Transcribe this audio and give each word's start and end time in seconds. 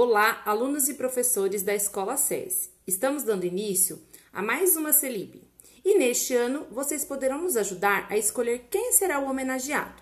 Olá, 0.00 0.40
alunos 0.46 0.88
e 0.88 0.94
professores 0.94 1.64
da 1.64 1.74
Escola 1.74 2.16
SESI. 2.16 2.70
Estamos 2.86 3.24
dando 3.24 3.44
início 3.44 4.00
a 4.32 4.40
mais 4.40 4.76
uma 4.76 4.92
Celib. 4.92 5.42
E 5.84 5.98
neste 5.98 6.36
ano, 6.36 6.68
vocês 6.70 7.04
poderão 7.04 7.42
nos 7.42 7.56
ajudar 7.56 8.06
a 8.08 8.16
escolher 8.16 8.68
quem 8.70 8.92
será 8.92 9.18
o 9.18 9.28
homenageado. 9.28 10.00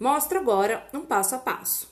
Mostro 0.00 0.40
agora 0.40 0.84
um 0.92 1.02
passo 1.02 1.36
a 1.36 1.38
passo. 1.38 1.88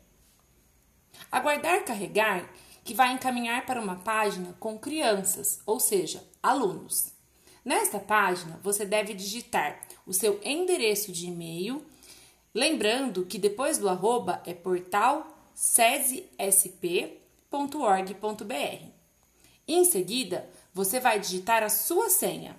Aguardar 1.30 1.84
carregar 1.84 2.50
que 2.90 2.94
vai 2.94 3.12
encaminhar 3.12 3.64
para 3.66 3.80
uma 3.80 3.94
página 3.94 4.52
com 4.58 4.76
crianças, 4.76 5.60
ou 5.64 5.78
seja, 5.78 6.24
alunos. 6.42 7.12
Nesta 7.64 8.00
página, 8.00 8.58
você 8.64 8.84
deve 8.84 9.14
digitar 9.14 9.80
o 10.04 10.12
seu 10.12 10.40
endereço 10.42 11.12
de 11.12 11.28
e-mail, 11.28 11.86
lembrando 12.52 13.24
que 13.24 13.38
depois 13.38 13.78
do 13.78 13.88
arroba 13.88 14.42
é 14.44 14.52
portal 14.52 15.24
sesesp.org.br. 15.54 16.26
Em 19.68 19.84
seguida, 19.84 20.50
você 20.74 20.98
vai 20.98 21.20
digitar 21.20 21.62
a 21.62 21.68
sua 21.68 22.10
senha. 22.10 22.58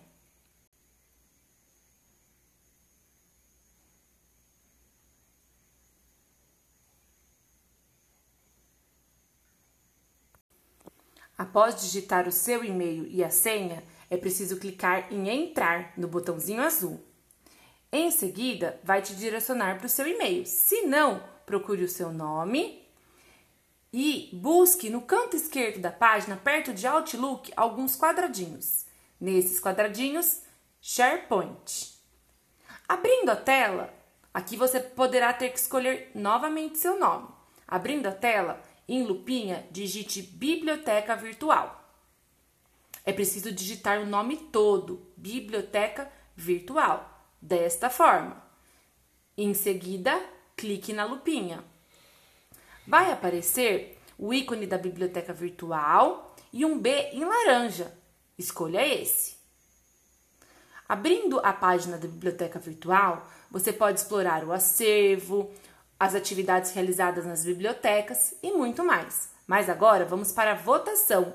Após 11.41 11.81
digitar 11.81 12.27
o 12.27 12.31
seu 12.31 12.63
e-mail 12.63 13.07
e 13.07 13.23
a 13.23 13.31
senha, 13.31 13.83
é 14.11 14.15
preciso 14.15 14.57
clicar 14.57 15.11
em 15.11 15.27
Entrar 15.27 15.91
no 15.97 16.07
botãozinho 16.07 16.61
azul. 16.61 17.03
Em 17.91 18.11
seguida, 18.11 18.79
vai 18.83 19.01
te 19.01 19.15
direcionar 19.15 19.79
para 19.79 19.87
o 19.87 19.89
seu 19.89 20.07
e-mail. 20.07 20.45
Se 20.45 20.83
não, 20.83 21.23
procure 21.43 21.83
o 21.83 21.89
seu 21.89 22.13
nome 22.13 22.87
e 23.91 24.29
busque 24.33 24.87
no 24.87 25.01
canto 25.01 25.35
esquerdo 25.35 25.81
da 25.81 25.91
página, 25.91 26.37
perto 26.37 26.75
de 26.75 26.85
Outlook, 26.85 27.51
alguns 27.57 27.97
quadradinhos. 27.97 28.85
Nesses 29.19 29.59
quadradinhos, 29.59 30.43
SharePoint. 30.79 31.97
Abrindo 32.87 33.31
a 33.31 33.35
tela, 33.35 33.91
aqui 34.31 34.55
você 34.55 34.79
poderá 34.79 35.33
ter 35.33 35.49
que 35.49 35.57
escolher 35.57 36.11
novamente 36.13 36.77
seu 36.77 36.99
nome. 36.99 37.29
Abrindo 37.67 38.05
a 38.05 38.11
tela, 38.11 38.61
em 38.87 39.03
lupinha, 39.03 39.65
digite 39.71 40.21
Biblioteca 40.21 41.15
Virtual. 41.15 41.81
É 43.05 43.11
preciso 43.11 43.51
digitar 43.51 43.99
o 43.99 44.05
nome 44.05 44.37
todo, 44.37 45.05
Biblioteca 45.17 46.11
Virtual, 46.35 47.27
desta 47.41 47.89
forma. 47.89 48.41
Em 49.37 49.53
seguida, 49.53 50.21
clique 50.55 50.93
na 50.93 51.05
lupinha. 51.05 51.63
Vai 52.85 53.11
aparecer 53.11 53.97
o 54.17 54.33
ícone 54.33 54.67
da 54.67 54.77
biblioteca 54.77 55.33
virtual 55.33 56.35
e 56.53 56.63
um 56.63 56.77
B 56.77 56.91
em 57.11 57.25
laranja. 57.25 57.91
Escolha 58.37 58.85
esse. 58.85 59.37
Abrindo 60.87 61.39
a 61.39 61.53
página 61.53 61.97
da 61.97 62.07
biblioteca 62.07 62.59
virtual, 62.59 63.27
você 63.49 63.71
pode 63.73 63.99
explorar 63.99 64.43
o 64.43 64.51
acervo, 64.51 65.51
as 66.01 66.15
atividades 66.15 66.71
realizadas 66.71 67.27
nas 67.27 67.45
bibliotecas 67.45 68.33
e 68.41 68.51
muito 68.51 68.83
mais. 68.83 69.29
Mas 69.45 69.69
agora 69.69 70.03
vamos 70.03 70.31
para 70.31 70.53
a 70.53 70.55
votação. 70.55 71.31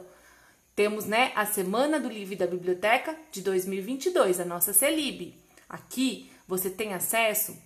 Temos, 0.74 1.04
né, 1.04 1.30
a 1.36 1.46
Semana 1.46 2.00
do 2.00 2.08
Livro 2.08 2.34
da 2.34 2.48
Biblioteca 2.48 3.16
de 3.30 3.42
2022, 3.42 4.40
a 4.40 4.44
nossa 4.44 4.72
CELIB. 4.72 5.40
Aqui 5.68 6.32
você 6.48 6.68
tem 6.68 6.94
acesso 6.94 7.56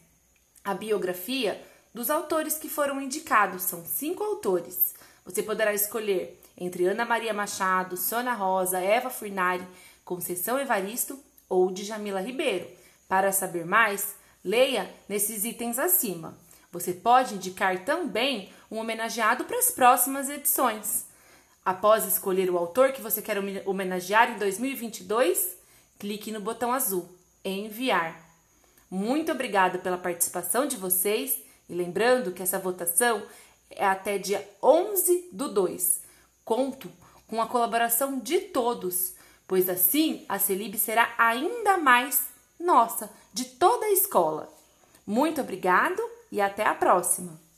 à 0.63 0.75
biografia 0.75 1.59
dos 1.95 2.11
autores 2.11 2.59
que 2.59 2.69
foram 2.69 3.01
indicados. 3.01 3.63
São 3.63 3.83
cinco 3.87 4.23
autores. 4.23 4.95
Você 5.25 5.43
poderá 5.43 5.73
escolher 5.73 6.39
entre 6.55 6.85
Ana 6.85 7.07
Maria 7.07 7.33
Machado, 7.33 7.97
Sônia 7.97 8.35
Rosa, 8.35 8.79
Eva 8.79 9.09
Furnari, 9.09 9.67
Conceição 10.05 10.59
Evaristo 10.59 11.19
ou 11.49 11.73
Djamila 11.73 12.21
Ribeiro. 12.21 12.69
Para 13.09 13.33
saber 13.33 13.65
mais, 13.65 14.17
leia 14.45 14.95
nesses 15.09 15.47
itens 15.47 15.79
acima. 15.79 16.37
Você 16.73 16.93
pode 16.93 17.35
indicar 17.35 17.85
também 17.85 18.53
um 18.71 18.79
homenageado 18.79 19.45
para 19.45 19.59
as 19.59 19.71
próximas 19.71 20.29
edições. 20.29 21.07
Após 21.65 22.05
escolher 22.05 22.51
o 22.51 22.57
autor 22.57 22.93
que 22.93 23.03
você 23.03 23.21
quer 23.21 23.37
homenagear 23.67 24.31
em 24.31 24.39
2022, 24.39 25.57
clique 25.99 26.31
no 26.31 26.41
botão 26.41 26.73
azul 26.73 27.09
Enviar. 27.45 28.21
Muito 28.91 29.33
obrigada 29.33 29.79
pela 29.79 29.99
participação 29.99 30.67
de 30.67 30.77
vocês 30.77 31.39
e 31.69 31.75
lembrando 31.75 32.33
que 32.33 32.43
essa 32.43 32.59
votação 32.59 33.23
é 33.71 33.85
até 33.85 34.19
dia 34.19 34.49
11 34.63 35.29
do 35.33 35.49
2. 35.49 36.03
Conto 36.45 36.91
com 37.27 37.41
a 37.41 37.47
colaboração 37.47 38.19
de 38.19 38.41
todos, 38.41 39.15
pois 39.47 39.69
assim 39.69 40.25
a 40.29 40.39
Celib 40.39 40.77
será 40.77 41.15
ainda 41.19 41.77
mais 41.77 42.29
nossa, 42.59 43.11
de 43.33 43.45
toda 43.45 43.87
a 43.87 43.93
escola. 43.93 44.53
Muito 45.07 45.41
obrigado 45.41 46.03
e 46.31 46.41
até 46.41 46.65
a 46.67 46.75
próxima! 46.75 47.50